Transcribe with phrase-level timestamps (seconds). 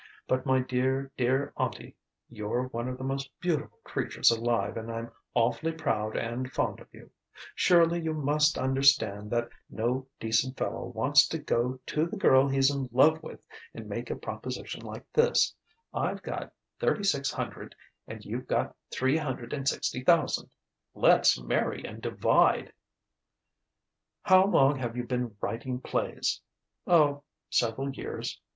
[0.27, 1.95] "But, my dear, dear aunty
[2.27, 6.87] (you're one of the most beautiful creatures alive and I'm awfully proud and fond of
[6.91, 7.11] you)
[7.53, 12.71] surely you must understand that no decent fellow wants to go to the girl he's
[12.71, 13.41] in love with
[13.75, 15.53] and make a proposition like this:
[15.93, 17.75] 'I've got thirty six hundred
[18.07, 20.49] and you've got three hundred and sixty thousand;
[20.95, 22.73] let's marry and divide.'"
[24.23, 26.41] "How long have you been writing plays?"
[26.87, 27.21] "Oh...
[27.51, 28.41] several years."